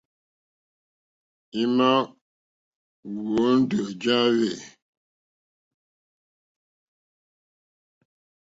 [1.61, 1.89] Í má
[3.11, 4.55] ǃhwóndó ǃjá hwɛ̂.